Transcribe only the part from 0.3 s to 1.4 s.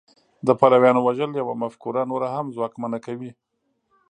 د پلویانو وژل